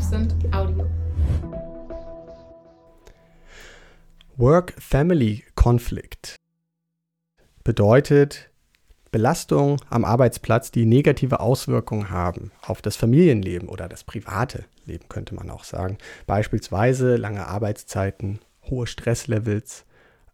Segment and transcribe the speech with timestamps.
[0.00, 0.88] Absent Audio.
[4.38, 6.36] Work-Family-Konflikt
[7.64, 8.48] bedeutet
[9.10, 15.34] Belastung am Arbeitsplatz, die negative Auswirkungen haben auf das Familienleben oder das private Leben, könnte
[15.34, 15.98] man auch sagen.
[16.26, 18.38] Beispielsweise lange Arbeitszeiten,
[18.70, 19.84] hohe Stresslevels,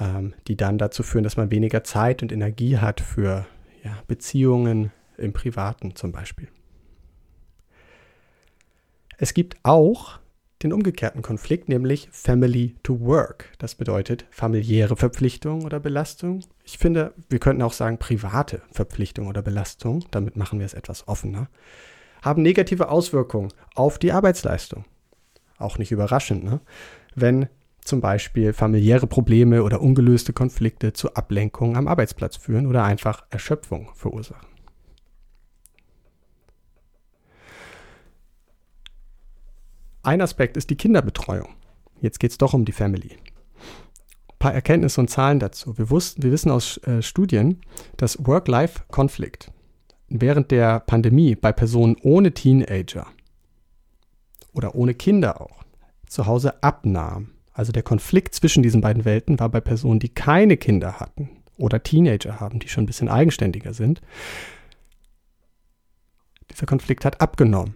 [0.00, 3.44] ähm, die dann dazu führen, dass man weniger Zeit und Energie hat für
[3.82, 6.46] ja, Beziehungen im Privaten zum Beispiel.
[9.20, 10.20] Es gibt auch
[10.62, 13.52] den umgekehrten Konflikt, nämlich Family to Work.
[13.58, 16.44] Das bedeutet familiäre Verpflichtung oder Belastung.
[16.64, 20.04] Ich finde, wir könnten auch sagen private Verpflichtung oder Belastung.
[20.12, 21.48] Damit machen wir es etwas offener.
[22.22, 24.84] Haben negative Auswirkungen auf die Arbeitsleistung.
[25.58, 26.60] Auch nicht überraschend, ne?
[27.16, 27.48] wenn
[27.80, 33.90] zum Beispiel familiäre Probleme oder ungelöste Konflikte zu Ablenkungen am Arbeitsplatz führen oder einfach Erschöpfung
[33.94, 34.46] verursachen.
[40.08, 41.50] Ein Aspekt ist die Kinderbetreuung.
[42.00, 43.10] Jetzt geht es doch um die Family.
[43.10, 45.76] Ein paar Erkenntnisse und Zahlen dazu.
[45.76, 47.60] Wir, wussten, wir wissen aus äh, Studien,
[47.98, 49.52] dass Work-Life-Konflikt
[50.08, 53.06] während der Pandemie bei Personen ohne Teenager
[54.54, 55.62] oder ohne Kinder auch
[56.06, 57.32] zu Hause abnahm.
[57.52, 61.82] Also der Konflikt zwischen diesen beiden Welten war bei Personen, die keine Kinder hatten oder
[61.82, 64.00] Teenager haben, die schon ein bisschen eigenständiger sind.
[66.50, 67.74] Dieser Konflikt hat abgenommen.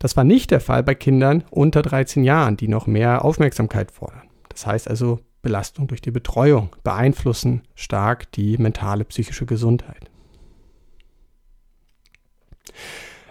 [0.00, 4.22] Das war nicht der Fall bei Kindern unter 13 Jahren, die noch mehr Aufmerksamkeit fordern.
[4.48, 10.10] Das heißt also, Belastung durch die Betreuung beeinflussen stark die mentale psychische Gesundheit.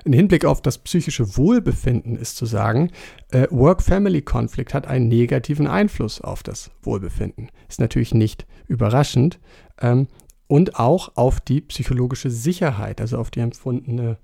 [0.06, 2.92] Im Hinblick auf das psychische Wohlbefinden ist zu sagen,
[3.31, 7.50] äh, Work-Family-Konflikt hat einen negativen Einfluss auf das Wohlbefinden.
[7.67, 9.40] Ist natürlich nicht überraschend.
[9.81, 10.08] Ähm,
[10.47, 14.17] und auch auf die psychologische Sicherheit, also auf die empfundene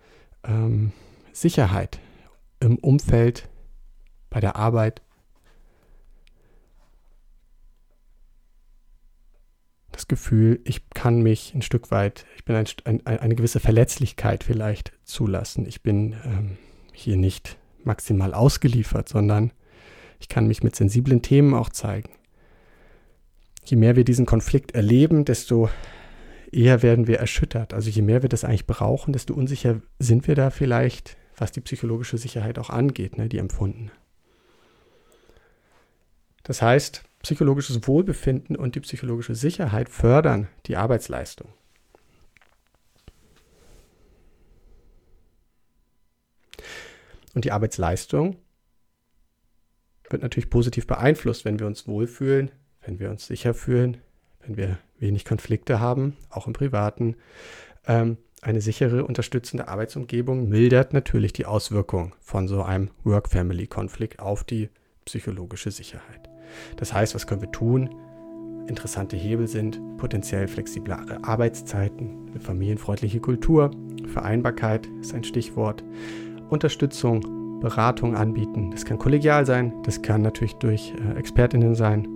[0.44, 0.92] ähm,
[1.34, 2.00] Sicherheit
[2.66, 3.48] im Umfeld,
[4.30, 5.02] bei der Arbeit.
[9.92, 14.44] Das Gefühl, ich kann mich ein Stück weit, ich bin ein, ein, eine gewisse Verletzlichkeit
[14.44, 15.66] vielleicht zulassen.
[15.66, 16.58] Ich bin ähm,
[16.92, 19.54] hier nicht maximal ausgeliefert, sondern
[20.20, 22.10] ich kann mich mit sensiblen Themen auch zeigen.
[23.64, 25.70] Je mehr wir diesen Konflikt erleben, desto
[26.52, 27.74] eher werden wir erschüttert.
[27.74, 31.62] Also je mehr wir das eigentlich brauchen, desto unsicher sind wir da vielleicht was die
[31.62, 33.92] psychologische Sicherheit auch angeht, ne, die empfunden.
[36.44, 41.50] Das heißt, psychologisches Wohlbefinden und die psychologische Sicherheit fördern die Arbeitsleistung.
[47.34, 48.38] Und die Arbeitsleistung
[50.10, 53.98] wird natürlich positiv beeinflusst, wenn wir uns wohlfühlen, wenn wir uns sicher fühlen,
[54.42, 57.16] wenn wir wenig Konflikte haben, auch im Privaten,
[57.88, 64.70] ähm, eine sichere, unterstützende Arbeitsumgebung mildert natürlich die Auswirkungen von so einem Work-Family-Konflikt auf die
[65.04, 66.30] psychologische Sicherheit.
[66.78, 67.90] Das heißt, was können wir tun?
[68.68, 73.72] Interessante Hebel sind potenziell flexiblere Arbeitszeiten, eine familienfreundliche Kultur,
[74.14, 75.84] Vereinbarkeit ist ein Stichwort,
[76.50, 78.70] Unterstützung, Beratung anbieten.
[78.70, 82.08] Das kann kollegial sein, das kann natürlich durch äh, Expertinnen sein,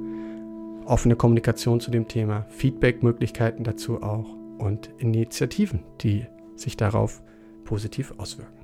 [0.85, 7.21] offene Kommunikation zu dem Thema, Feedback-Möglichkeiten dazu auch und Initiativen, die sich darauf
[7.63, 8.59] positiv auswirken.